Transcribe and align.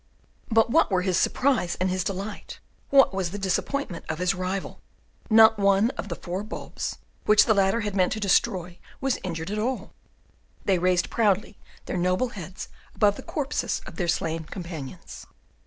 But 0.49 0.71
what 0.71 0.89
were 0.89 1.03
his 1.03 1.15
surprise 1.19 1.75
and 1.79 1.91
his 1.91 2.03
delight! 2.03 2.59
what 2.89 3.13
was 3.13 3.29
the 3.29 3.37
disappointment 3.37 4.03
of 4.09 4.17
his 4.17 4.33
rival! 4.33 4.81
Not 5.29 5.59
one 5.59 5.91
of 5.91 6.07
the 6.07 6.15
four 6.15 6.43
tulips 6.43 6.97
which 7.25 7.45
the 7.45 7.53
latter 7.53 7.81
had 7.81 7.95
meant 7.95 8.11
to 8.13 8.19
destroy 8.19 8.79
was 8.99 9.19
injured 9.23 9.51
at 9.51 9.59
all. 9.59 9.93
They 10.65 10.79
raised 10.79 11.11
proudly 11.11 11.59
their 11.85 11.97
noble 11.97 12.29
heads 12.29 12.67
above 12.95 13.15
the 13.15 13.21
corpses 13.21 13.79
of 13.85 13.97
their 13.97 14.07
slain 14.07 14.45
companions. 14.45 15.27